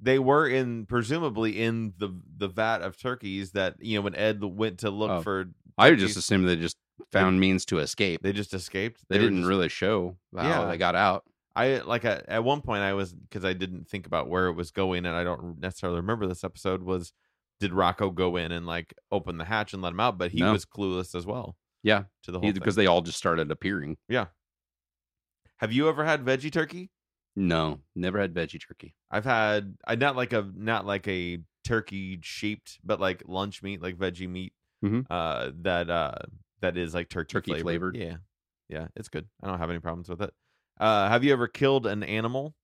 [0.00, 4.42] they were in presumably in the the vat of turkeys that you know when Ed
[4.42, 5.22] went to look Oh.
[5.22, 5.46] for.
[5.78, 6.76] I just assumed they just
[7.10, 8.20] found means to escape.
[8.22, 9.02] they just escaped.
[9.08, 10.64] They, were didn't just- really show how Yeah.
[10.66, 11.24] they got out.
[11.56, 14.52] I like at, at one point I was because I didn't think about where it
[14.54, 17.12] was going and I don't necessarily remember this episode was
[17.60, 20.16] did Rocko go in and like open the hatch and let him out?
[20.18, 20.52] But he No.
[20.52, 23.96] was clueless as well Yeah, to the whole because they all just started appearing.
[24.08, 24.26] Yeah.
[25.58, 26.90] Have you ever had veggie turkey?
[27.36, 28.96] No, never had veggie turkey.
[29.10, 33.82] I've had I not like a not like a turkey shaped, but like lunch meat,
[33.82, 34.52] like veggie meat.
[34.84, 35.06] Mhm.
[35.10, 36.14] Uh, that uh
[36.60, 37.96] that is like turkey, Turkey flavored.
[37.96, 38.16] Yeah,
[38.68, 39.28] yeah, it's good.
[39.42, 40.32] I don't have any problems with it.
[40.78, 42.54] Uh, have you ever killed an animal?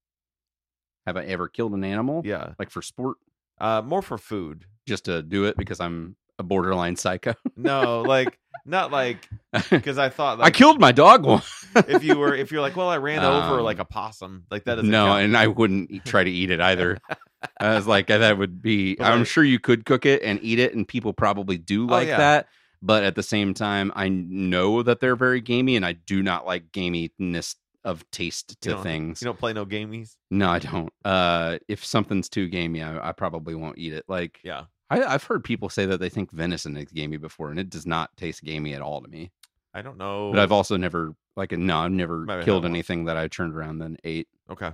[1.05, 2.21] Have I ever killed an animal?
[2.25, 3.17] Yeah, Like for sport,
[3.59, 4.65] uh, more for food.
[4.85, 7.33] just to do it because I'm a borderline psycho.
[7.55, 9.27] No, like not like
[9.69, 11.65] because I thought like, I killed my dog once.
[11.75, 14.65] if you were if you're like well I ran over Um, like a possum like
[14.65, 15.23] that doesn't no, count.
[15.23, 16.97] and I wouldn't try to eat it either.
[17.59, 18.95] I was like, that would be.
[18.95, 21.83] But I'm like- sure you could cook it and eat it, and people probably do
[21.83, 22.17] Oh, like yeah.
[22.17, 22.47] that.
[22.81, 26.45] But at the same time, I know that they're very gamey, and I do not
[26.45, 29.21] like gaminess of taste to You things.
[29.21, 30.15] you don't play no gamies.
[30.29, 30.91] no, I don't.
[31.05, 34.05] Uh, if something's too gamey, I, I probably won't eat it.
[34.07, 37.59] Like, Yeah, I, I've heard people say that they think venison is gamey before, and
[37.59, 39.31] it does not taste gamey at all to me.
[39.73, 40.31] I don't know.
[40.31, 43.81] But I've also never, like, no, I've never have killed anything that I turned around
[43.81, 44.27] and ate.
[44.49, 44.71] okay.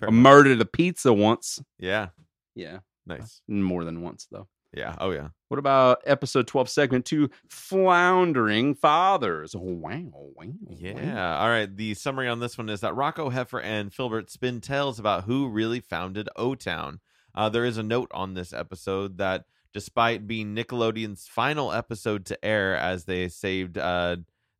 [0.00, 0.22] Fair I enough.
[0.22, 1.60] murdered a pizza once.
[1.78, 2.08] yeah,
[2.54, 3.42] Yeah, nice.
[3.46, 4.48] more than once though.
[4.74, 4.96] Yeah.
[4.98, 5.28] Oh yeah.
[5.48, 7.28] What about episode 12, segment two,
[7.76, 9.54] Floundering Fathers?
[9.54, 10.46] Wow, wow.
[10.70, 11.38] Yeah.
[11.38, 11.74] All right.
[11.76, 15.48] The summary on this one is that Rocko, Heffer and Filburt spin tales about who
[15.48, 17.00] really founded O Town.
[17.34, 22.44] Uh, there is a note on this episode that despite being Nickelodeon's final episode to
[22.44, 24.16] air, as they saved uh,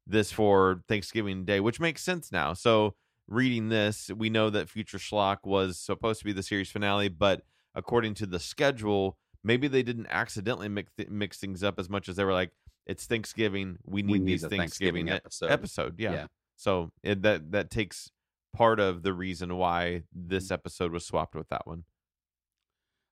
[0.07, 2.55] this for Thanksgiving Day, which makes sense now.
[2.55, 2.95] So,
[3.29, 7.43] reading this, we know that Future Schlock was supposed to be the series finale, but
[7.75, 12.17] according to the schedule, maybe they didn't accidentally mix, mix things up as much as
[12.17, 12.53] they were like,
[12.87, 13.77] it's Thanksgiving.
[13.85, 15.51] We need, We need these Thanksgiving, Thanksgiving episode.
[15.51, 15.95] episode.
[16.01, 16.13] Yeah.
[16.13, 16.27] Yeah.
[16.57, 18.11] So it, that that takes
[18.55, 20.53] part of the reason why this Mm.
[20.53, 21.85] episode was swapped with that one.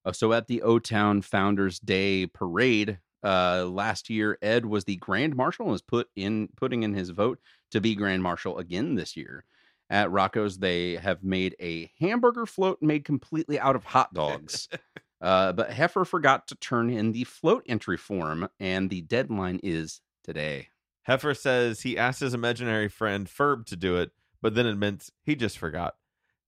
[0.05, 4.95] Uh, so at the O Town Founders Day parade uh, last year, Ed was the
[4.97, 7.39] Grand Marshal and was put in putting in his vote
[7.71, 9.45] to be Grand Marshal again this year.
[9.89, 14.69] At Rocko's, they have made a hamburger float made completely out of hot dogs.
[15.21, 20.01] uh, but Heffer forgot to turn in the float entry form, and the deadline is
[20.23, 20.69] today.
[21.07, 24.11] Heffer says he asked his imaginary friend Ferb to do it,
[24.41, 25.95] but then admits he just forgot.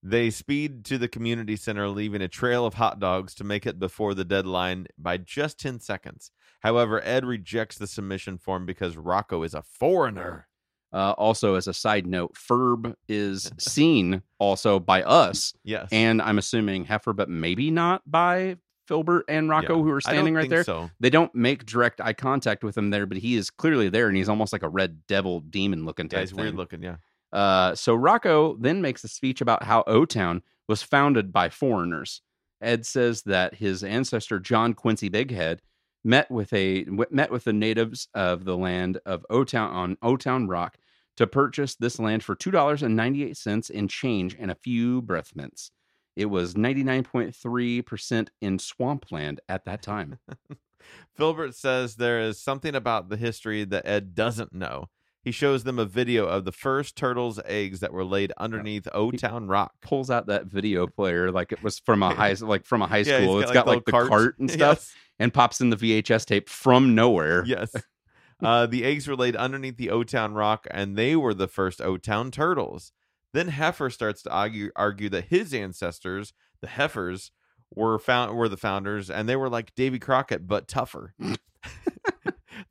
[0.05, 3.79] They speed to the community center, leaving a trail of hot dogs to make it
[3.79, 6.29] before the deadline by just 10 seconds.
[6.59, 10.47] However, Ed rejects the submission form because Rocko is a foreigner.
[10.91, 15.87] Uh, also, as a side note, Ferb is seen also by us, Yes.
[15.91, 18.57] and I'm assuming Heffer, but maybe not by
[18.89, 19.75] Filburt and Rocko, Yeah.
[19.75, 20.63] who are standing right think there.
[20.65, 20.91] So.
[20.99, 24.17] They don't make direct eye contact with him there, but he is clearly there, and
[24.17, 26.83] he's almost like a red devil demon looking Yeah, type he's weird looking.
[26.83, 26.97] Yeah.
[27.33, 32.21] Uh, so Rocko then makes a speech about how O Town was founded by foreigners.
[32.61, 35.59] Ed says that his ancestor John Quincy Bighead
[36.03, 40.15] met with a met with the natives of the land of O Town on O
[40.15, 40.77] Town Rock
[41.17, 44.55] to purchase this land for two dollars and ninety eight cents in change and a
[44.55, 45.71] few breath mints.
[46.15, 50.19] It was ninety nine point three percent in swampland at that time.
[51.19, 54.89] Filburt says there is something about the history that Ed doesn't know.
[55.23, 59.09] He shows them a video of the first turtle's eggs that were laid underneath O
[59.11, 59.73] Town Rock.
[59.81, 62.97] Pulls out that video player like it was from a high like from a high
[62.99, 63.39] Yeah, school.
[63.39, 64.93] It's got like the little cart and stuff.
[65.19, 67.43] and pops in the VHS tape from nowhere.
[67.45, 67.71] Yes.
[67.73, 67.83] yes.
[68.41, 71.79] Uh, the eggs were laid underneath the O Town rock, and they were the first
[71.79, 72.91] O Town turtles.
[73.31, 77.29] Then Heffer starts to argue, argue that his ancestors, the Heffers,
[77.73, 81.13] were found were the founders, and they were like Davy Crockett but tougher.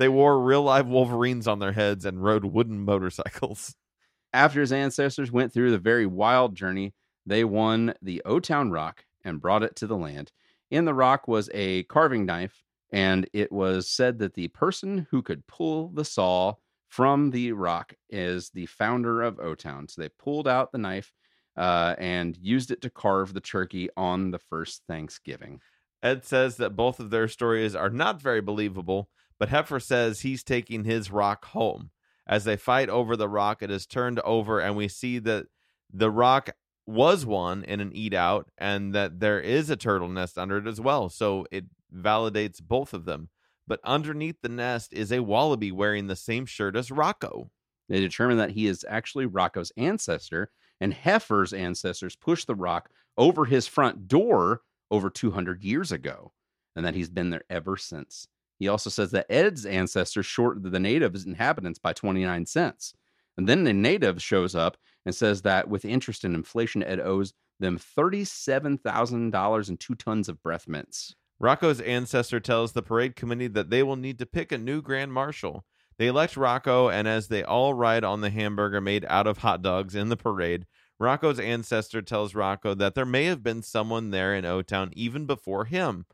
[0.02, 3.76] They wore real live Wolverines on their heads and rode wooden motorcycles.
[4.32, 6.92] After his ancestors went through the very wild journey,
[7.24, 10.32] they won the O Town Rock and brought it to the land.
[10.72, 15.22] In the rock was a carving knife, and it was said that the person who
[15.22, 16.54] could pull the saw
[16.88, 19.86] from the rock is the founder of O Town.
[19.86, 21.12] So they pulled out the knife
[21.56, 25.60] uh, and used it to carve the turkey on the first Thanksgiving.
[26.02, 29.08] Ed says that both of their stories are not very believable,
[29.42, 31.90] but Heffer says he's taking his rock home.
[32.28, 35.46] As they fight over the rock, it is turned over, and we see that
[35.92, 36.50] the rock
[36.86, 40.68] was one in an eat out, and that there is a turtle nest under it
[40.68, 41.08] as well.
[41.08, 43.30] So it validates both of them.
[43.66, 47.50] But underneath the nest is a wallaby wearing the same shirt as Rocko.
[47.88, 53.46] They determine that he is actually Rocko's ancestor, and Heffer's ancestors pushed the rock over
[53.46, 56.30] his front door over 200 years ago,
[56.76, 58.28] and that he's been there ever since.
[58.62, 62.94] He also says that Ed's ancestors shorted the natives' inhabitants by 29 cents.
[63.36, 67.34] And then the native shows up and says that with interest and inflation, Ed owes
[67.58, 71.16] them $37,000 and two tons of breath mints.
[71.42, 75.12] Rocko's ancestor tells the parade committee that they will need to pick a new grand
[75.12, 75.64] marshal.
[75.98, 79.62] They elect Rocko, and as they all ride on the hamburger made out of hot
[79.62, 80.66] dogs in the parade,
[81.00, 85.26] Rocko's ancestor tells Rocko that there may have been someone there in O Town even
[85.26, 86.06] before him.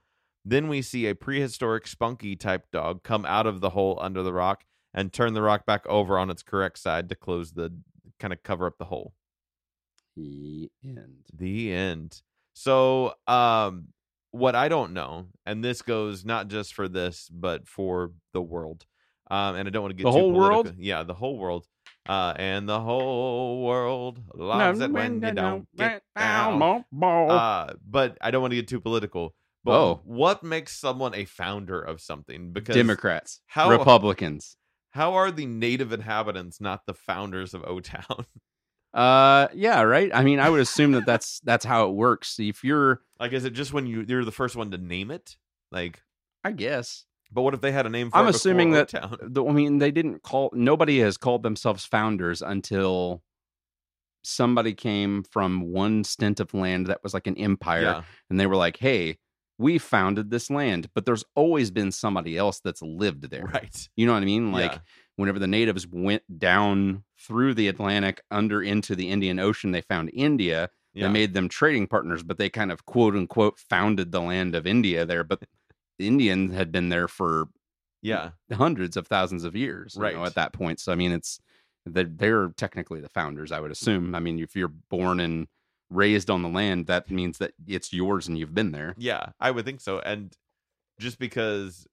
[0.49, 4.33] Then we see a prehistoric spunky type dog come out of the hole under the
[4.33, 7.71] rock and turn the rock back over on its correct side to close the
[8.19, 9.13] kind of cover up the hole.
[10.17, 11.27] The end.
[11.35, 12.23] The end.
[12.55, 13.89] So, um,
[14.31, 18.87] what I don't know, and this goes not just for this, but for the world.
[19.31, 20.75] Um, and I don't want to get The too whole world?
[20.79, 21.67] Yeah, the whole world.
[22.09, 26.59] Uh, and the whole world loves it when you don't get down.
[27.31, 29.35] Uh, but I don't want to get too political.
[29.69, 30.01] But Oh.
[30.05, 32.53] what makes someone a founder of something?
[32.53, 34.57] Because Democrats, how- Republicans.
[34.91, 38.03] how are the native inhabitants not the founders of O Town?
[38.95, 40.11] Uh, yeah, right.
[40.15, 42.41] I mean, I would assume that that's that's how it works.
[42.41, 45.37] If you're, like, is it just when you you're the first one to name it?
[45.71, 46.03] Like,
[46.43, 48.89] I guess, but what if they had a name for I'm assuming that-
[49.21, 50.51] the, I mean, they didn't call.
[50.55, 53.23] Nobody has called themselves founders until
[54.23, 58.47] somebody came from one stint of land that was like an empire, Yeah, and they
[58.47, 59.19] were like, "Hey,
[59.59, 63.45] we founded this land," but there's always been somebody else that's lived there.
[63.45, 63.89] right.
[63.97, 64.53] You know what I mean?
[64.53, 64.79] Like Yeah.
[65.17, 70.11] whenever the natives went down through the Atlantic under into the Indian Ocean, they found
[70.15, 70.71] India.
[70.95, 71.07] Yeah.
[71.07, 74.67] They made them trading partners, but they kind of quote unquote founded the land of
[74.67, 75.25] India there.
[75.25, 77.49] But the Indians had been there for
[78.01, 80.27] yeah, hundreds of thousands of years, you know, Right.
[80.29, 80.79] at that point.
[80.79, 81.41] So I mean, it's
[81.85, 84.15] they're, they're technically the founders, I would assume.
[84.15, 85.49] I mean, if you're born and
[85.91, 88.95] raised on the land, that means that it's yours and you've been there.
[88.99, 89.27] yeah.
[89.41, 89.99] I would think so.
[90.01, 90.37] And
[90.99, 91.87] just because,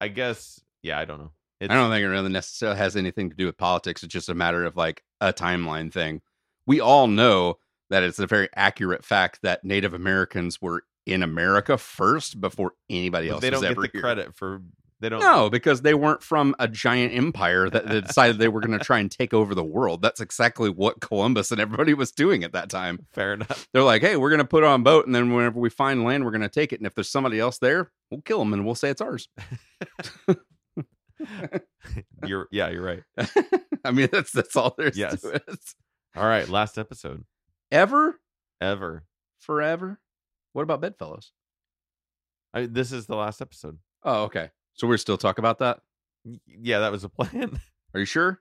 [0.00, 1.30] I guess, yeah, I don't know.
[1.60, 4.02] It's, I don't think it really necessarily has anything to do with politics.
[4.02, 6.22] It's just a matter of like a timeline thing.
[6.66, 7.58] We all know
[7.90, 13.28] that it's a very accurate fact that Native Americans were in America first before anybody
[13.28, 14.00] else they don't get the here.
[14.00, 14.62] credit for
[15.00, 18.60] they don't No, because they weren't from a giant empire that that decided they were
[18.60, 20.02] going to try and take over the world.
[20.02, 23.06] That's exactly what Columbus and everybody was doing at that time.
[23.12, 23.66] fair enough.
[23.72, 26.04] They're like, "Hey, we're going to put on a boat, and then whenever we find
[26.04, 26.80] land, we're going to take it.
[26.80, 29.28] And if there's somebody else there, we'll kill them and we'll say it's ours."
[32.26, 33.02] You're yeah, you're right.
[33.84, 35.20] I mean, that's that's all there's Yes.
[35.22, 35.42] to it.
[36.16, 37.24] All right, last episode
[37.70, 38.18] Ever,
[38.60, 39.04] ever.
[39.38, 40.00] forever.
[40.52, 41.32] What about Bedfellows?
[42.52, 43.78] I, this is the last episode.
[44.02, 44.50] Oh, okay.
[44.74, 45.80] So we're still talk about that.
[46.46, 47.60] Yeah, that was a plan.
[47.94, 48.40] Are you sure?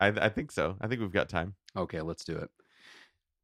[0.00, 0.76] I, I think so.
[0.80, 1.54] I think we've got time.
[1.76, 2.50] Okay, let's do it.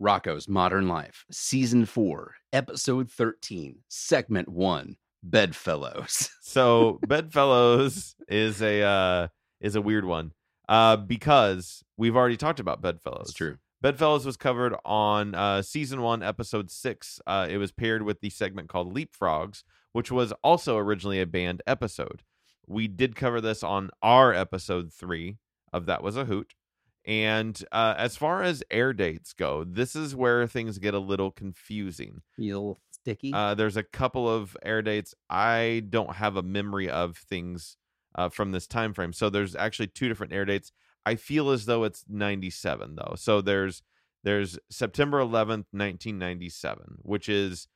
[0.00, 6.31] Rocko's Modern Life, Season 4, Episode 13, Segment 1, Bedfellows.
[6.48, 9.28] So Bedfellows is a uh,
[9.61, 10.33] is a weird one
[10.66, 13.26] uh, because we've already talked about Bedfellows.
[13.26, 13.59] That's true.
[13.83, 17.20] Bedfellows was covered on uh, season one, episode six.
[17.26, 19.62] Uh, it was paired with the segment called Leapfrogs,
[19.98, 22.22] which was also originally a banned episode.
[22.68, 25.38] We did cover this on our episode three
[25.72, 26.54] of That Was a Hoot.
[27.04, 31.32] And uh, as far as air dates go, this is where things get a little
[31.32, 32.22] confusing.
[32.38, 33.32] Little sticky.
[33.34, 35.16] Uh, there's a couple of air dates.
[35.28, 37.76] I don't have a memory of things
[38.14, 39.12] uh, from this time frame.
[39.12, 40.70] So there's actually two different air dates.
[41.04, 43.14] I feel as though it's 97 though.
[43.16, 43.82] So there's
[44.22, 47.66] there's September 11th, 1997, which is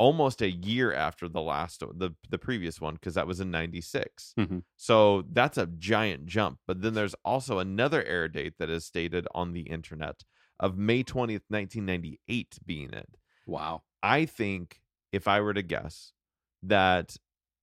[0.00, 4.36] almost a year after the last the the previous one because that was in 96.
[4.36, 4.62] Mhm.
[4.76, 6.60] So that's a giant jump.
[6.66, 10.24] But then there's also another air date that is stated on the internet
[10.58, 13.18] of May 20th, 1998 being it.
[13.46, 13.82] wow.
[14.02, 14.82] I think
[15.12, 16.12] if I were to guess
[16.62, 17.16] that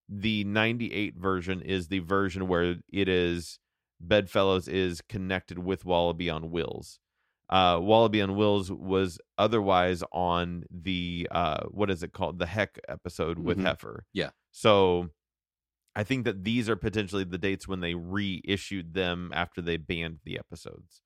[0.10, 3.60] the 98 version is the version where it is
[4.00, 7.00] Bedfellows is connected with Wallaby on Wheels.
[7.50, 12.40] Uh, Wallaby on Wheels was otherwise on the uh, what is it called?
[12.40, 13.64] The Heck episode with Mhm.
[13.64, 14.00] Heffer.
[14.14, 14.32] Yeah.
[14.52, 15.10] So
[15.96, 20.20] I think that these are potentially the dates when they reissued them after they banned
[20.26, 21.02] the episodes.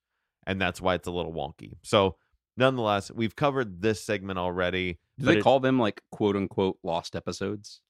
[0.47, 1.77] And that's why it's a little wonky.
[1.83, 2.17] So
[2.57, 4.99] nonetheless, we've covered this segment already.
[5.19, 7.81] Do they it- call them like quote unquote lost episodes?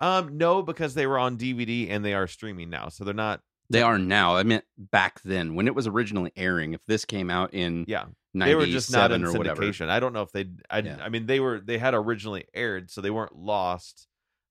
[0.00, 3.42] Um, no, because they were on DVD and they are streaming now, so they're not.
[3.72, 4.36] They are now.
[4.36, 6.74] I meant back then when it was originally airing.
[6.74, 8.04] If this came out in Yeah,
[8.34, 9.62] they were just not in or whatever.
[9.62, 9.88] syndication.
[9.88, 10.46] I don't know if they.
[10.70, 10.98] I, Yeah.
[11.02, 11.58] I mean, they were.
[11.60, 14.06] They had originally aired, so they weren't lost.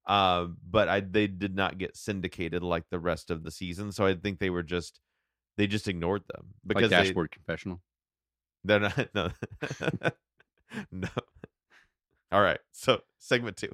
[0.08, 3.92] Uh, but I they did not get syndicated like the rest of the season.
[3.92, 5.00] So I think they were just
[5.58, 7.82] they just ignored them Like because they, Dashboard Confessional.
[8.64, 9.10] they're not.
[9.14, 9.30] No,
[10.92, 11.08] no.
[12.32, 13.72] All right, so segment two.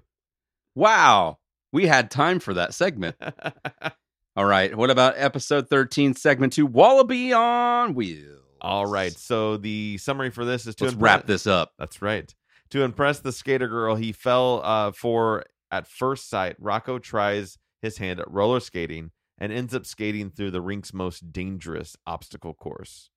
[0.76, 1.38] Wow.
[1.72, 3.16] We had time for that segment.
[4.38, 4.78] All right.
[4.78, 8.44] What about episode 13, segment two, Wallaby on Wheels?
[8.62, 11.74] All right, so the summary for this is to Let's impre- wrap this up.
[11.80, 12.32] That's right.
[12.70, 16.62] To impress the skater girl, he fell uh, for at first sight.
[16.62, 21.34] Rocko tries his hand at roller skating and ends up skating through the rink's most
[21.34, 23.10] dangerous obstacle course.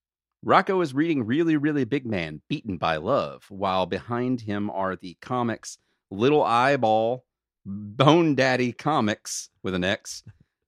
[0.43, 5.19] Rocko is reading Really, Really Big Man, Beaten by Love, while behind him are the
[5.21, 5.77] comics
[6.11, 7.27] Little Eyeball,
[7.67, 10.23] Bone Daddy Comics with an X,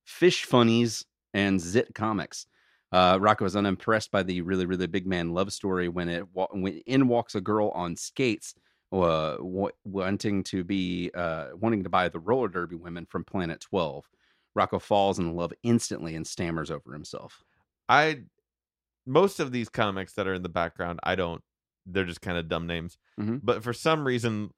[0.04, 2.46] Fish Funnies, and Zit Comics.
[2.92, 6.78] Uh, Rocko is unimpressed by the Really, Really Big Man love story when it when
[6.86, 8.54] in walks a girl on skates,
[8.92, 14.04] uh, wanting to be uh, wanting to buy the roller derby women from Planet Twelve.
[14.58, 17.42] Rocko falls in love instantly and stammers over himself.
[17.88, 18.24] I
[19.06, 21.42] most of these comics that are in the background, I don't.
[21.86, 22.98] They're just kind of dumb names.
[23.18, 23.40] Mhm.
[23.42, 24.50] But for some reason,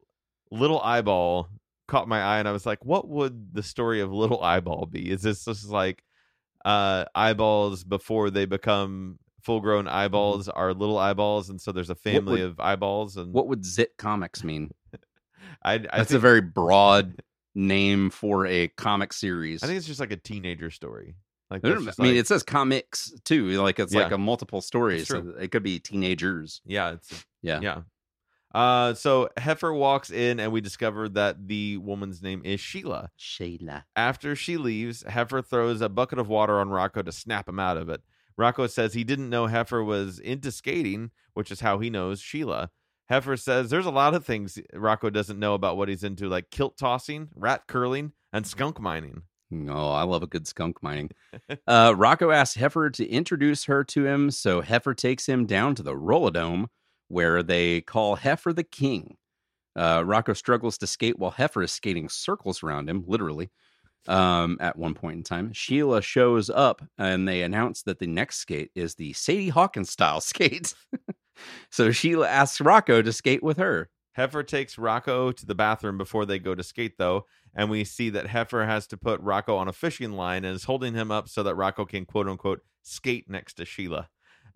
[0.51, 1.49] Little Eyeball
[1.87, 5.11] caught my eye, and I was like, "What would the story of Little Eyeball be?
[5.11, 6.03] Is this just like
[6.65, 12.41] uh, eyeballs before they become full-grown eyeballs are little eyeballs, and so there's a family
[12.43, 14.71] would- of eyeballs?" And What would Zit Comics mean?
[15.63, 17.21] I, I That's think, a very broad
[17.55, 19.63] name for a comic series.
[19.63, 21.15] I think it's just like a teenager story.
[21.51, 23.51] Like I, that's don't- just I mean, like- it says comics too.
[23.63, 25.07] Like it's like a multiple stories.
[25.09, 26.61] So it could be teenagers.
[26.65, 27.61] yeah, it's Yeah.
[27.61, 27.81] Yeah.
[28.55, 33.11] Uh, so Heffer walks in, and we discover that the woman's name is Sheila.
[33.19, 33.83] Shayla.
[33.97, 37.77] After she leaves, Heffer throws a bucket of water on Rocko to snap him out
[37.77, 38.01] of it.
[38.39, 42.71] Rocko says he didn't know Heffer was into skating, which is how he knows Sheila.
[43.11, 46.51] Heffer says there's a lot of things Rocko doesn't know about what he's into, like
[46.51, 49.23] kilt tossing, rat curling, and skunk mining.
[49.69, 51.11] Oh, I love a good skunk mining.
[51.67, 55.83] uh, Rocko asks Heffer to introduce her to him, so Heffer takes him down to
[55.83, 56.69] the Rolodome,
[57.09, 59.17] where they call Heffer the king.
[59.77, 63.51] Uh, Rocko struggles to skate while Heffer is skating circles around him, literally.
[64.07, 68.37] Um, at one point in time, Sheila shows up and they announce that the next
[68.37, 70.75] skate is the Sadie Hawkins style skate.
[71.71, 73.89] so Sheila asks Rocko to skate with her.
[74.17, 78.11] Heffer takes Rocko to the bathroom before they go to skate, though, and we see
[78.11, 81.29] that Heffer has to put Rocko on a fishing line and is holding him up
[81.29, 84.09] so that Rocko can quote unquote skate next to Sheila.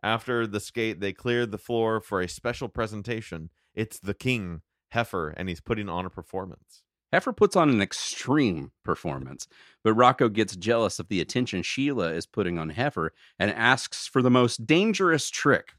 [0.03, 3.51] After the skate, they clear the floor for a special presentation.
[3.74, 4.62] It's the king,
[4.94, 6.82] Heffer, and he's putting on a performance.
[7.12, 9.49] Heffer puts on an extreme performance,
[9.82, 14.20] but Rocko gets jealous of the attention Sheila is putting on Heffer and asks for
[14.20, 15.72] the most dangerous trick.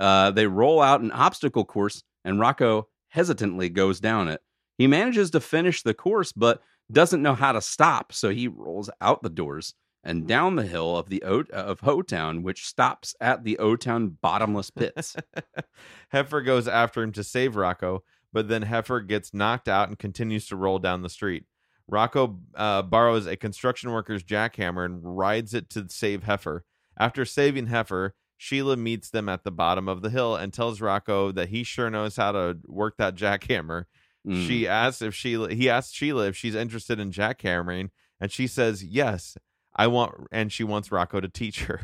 [0.00, 4.40] Uh, they roll out an obstacle course, and Rocko hesitantly goes down it.
[4.78, 8.90] He manages to finish the course, but doesn't know how to stop, so he rolls
[9.00, 9.74] out the doors
[10.04, 13.74] and down the hill of the o- of Ho Town, which stops at the O
[13.74, 15.16] Town bottomless pits.
[16.12, 18.00] Heffer goes after him to save Rocko,
[18.32, 21.44] but then Heffer gets knocked out and continues to roll down the street.
[21.90, 26.60] Rocko uh, borrows a construction worker's jackhammer and rides it to save Heffer.
[26.98, 31.34] After saving Heffer, Sheila meets them at the bottom of the hill and tells Rocko
[31.34, 33.84] that he sure knows how to work that jackhammer.
[34.26, 34.46] Mm.
[34.46, 37.90] She asks if Sheila he asks Sheila if she's interested in jackhammering,
[38.20, 39.36] and she says yes.
[39.76, 41.80] I want and she wants Rocko to teach her.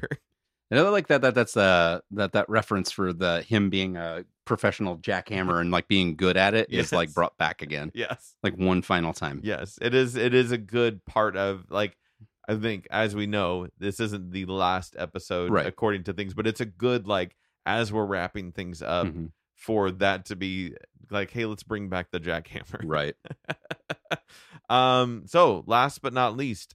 [0.70, 4.24] And I like that that that's uh that that reference for the him being a
[4.44, 7.90] professional jackhammer and like being good at it is like brought back again.
[7.94, 8.34] yes.
[8.42, 9.40] Like one final time.
[9.44, 10.16] Yes, it is.
[10.16, 11.96] It is a good part of like
[12.48, 15.66] I think as we know, this isn't the last episode Right.
[15.66, 17.36] according to things, but it's a good like
[17.66, 19.30] as we're wrapping things up Mhm.
[19.54, 20.74] for that to be
[21.10, 22.80] like, hey, let's bring back the jackhammer.
[22.84, 23.14] Right.
[24.68, 25.24] um.
[25.26, 26.74] So last but not least,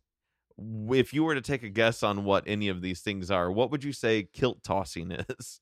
[0.58, 3.72] if you were to take a guess on what any of these things are, what
[3.72, 5.60] would you say kilt tossing is?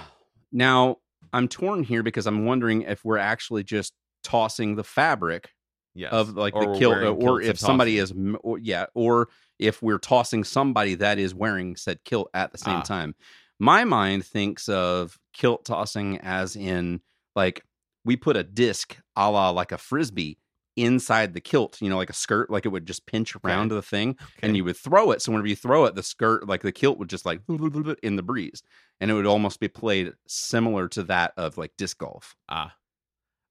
[0.53, 0.97] now
[1.33, 3.93] I'm torn here because I'm wondering if we're actually just
[4.23, 5.51] tossing the fabric
[5.95, 8.12] Yes, of like Or the kilt, or if somebody is,
[8.43, 12.79] or, yeah, or if we're tossing somebody that is wearing said kilt at the same
[12.79, 12.83] Ah.
[12.83, 13.16] time.
[13.59, 17.01] My mind thinks of kilt tossing as in
[17.35, 17.64] like
[18.05, 20.39] we put a disc a la like a frisbee
[20.83, 23.83] inside the kilt, you know, like a skirt, like it would just pinch around the
[23.83, 25.22] thing and you would throw it.
[25.22, 27.41] So whenever you throw it, the skirt, like the kilt would just like
[28.03, 28.62] in the breeze.
[29.01, 32.35] And it would almost be played similar to that of like disc golf.
[32.49, 32.74] Ah,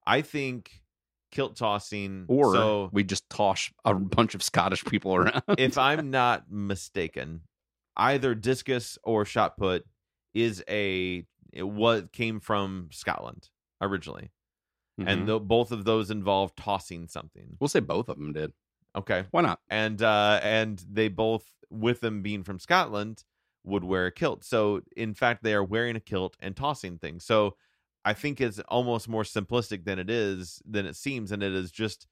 [0.06, 0.82] I think
[1.32, 5.44] kilt tossing Or so we just toss a bunch of Scottish people around.
[5.58, 7.42] if I'm not mistaken,
[7.96, 9.86] either discus or shot put
[10.34, 13.50] is a it what came from Scotland
[13.82, 14.32] originally,
[15.00, 15.08] Mhm.
[15.08, 17.58] and tho- both of those involve tossing something.
[17.60, 18.54] we'll say both of them did.
[18.96, 19.62] Okay, Why not?
[19.70, 23.24] and uh and they both, with them being from Scotland,
[23.64, 24.44] would wear a kilt.
[24.44, 27.24] So in fact, they are wearing a kilt and tossing things.
[27.26, 27.58] So
[28.06, 31.72] I think it's almost more simplistic than it is than it seems, and it is
[31.72, 32.08] just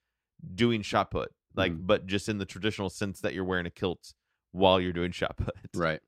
[0.54, 1.88] doing shot put, like, Mhm.
[1.88, 4.14] but just in the traditional sense that you're wearing a kilt
[4.52, 5.56] while you're doing shot put.
[5.74, 6.02] Right.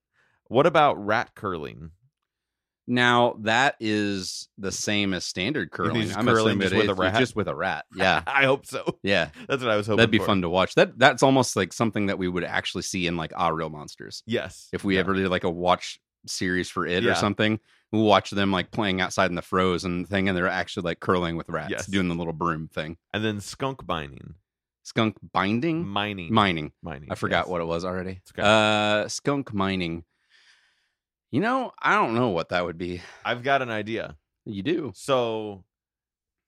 [0.50, 1.92] What about rat curling?
[2.88, 6.10] Now that is the same as standard curling.
[6.16, 7.16] I'm curling just with a rat?
[7.20, 7.86] just with a rat.
[7.96, 8.24] Yeah.
[8.26, 8.98] I hope so.
[9.04, 9.30] Yeah.
[9.48, 9.98] That's what I was hoping.
[9.98, 10.26] That'd be for.
[10.26, 10.76] fun to watch.
[10.76, 14.24] That that's almost like something that we would actually see in like Ah Real Monsters.
[14.26, 14.70] Yes.
[14.72, 15.02] If we Yeah.
[15.02, 17.12] ever did like a watch series for it Yeah.
[17.12, 17.60] or something,
[17.92, 21.36] we'll watch them like playing outside in the frozen thing, and they're actually like curling
[21.38, 21.86] with rats, Yes.
[21.88, 22.98] doing the little broom thing.
[23.14, 24.36] and then skunk mining,
[24.84, 26.72] Skunk binding, mining, mining.
[26.82, 27.10] mining.
[27.12, 27.48] I forgot yes.
[27.50, 28.22] what it was already.
[28.32, 28.42] Okay.
[28.42, 30.06] Uh, skunk mining.
[31.32, 33.02] You know, I don't know what that would be.
[33.26, 34.18] I've got an idea.
[34.46, 34.94] You do.
[34.96, 35.66] So,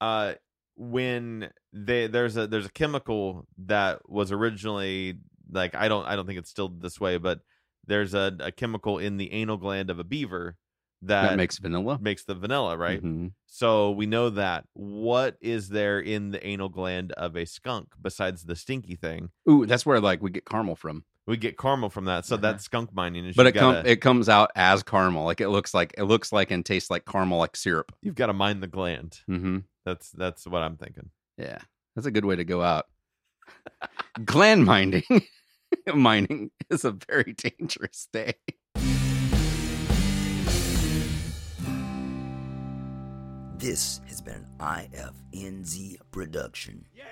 [0.01, 0.35] uh,
[0.75, 5.19] when they there's a there's a chemical that was originally
[5.51, 7.41] like I don't I don't think it's still this way, but
[7.85, 10.57] there's a, a chemical in the anal gland of a beaver
[11.01, 13.01] that, That makes vanilla, makes the vanilla, right?
[13.03, 13.33] Mhm.
[13.47, 14.65] So we know that.
[14.73, 19.29] What is there in the anal gland of a skunk besides the stinky thing?
[19.49, 21.03] Ooh, that's where like we get caramel from.
[21.27, 22.41] We get caramel from that, so Uh-huh.
[22.41, 23.25] that's skunk mining.
[23.25, 25.25] Is But it com- gotta, it comes out as caramel.
[25.25, 27.91] Like it looks like it looks like and tastes like caramel like syrup.
[28.01, 29.19] you've got to mine the gland.
[29.29, 29.59] Mm-hmm.
[29.85, 31.09] That's that's what I'm thinking.
[31.37, 31.59] Yeah,
[31.95, 32.85] that's a good way to go out.
[34.25, 35.03] Gland mining,
[35.93, 38.33] mining is a very dangerous day.
[43.57, 44.87] This has been an
[45.33, 46.85] IFNZ production.
[46.95, 47.03] Yeah.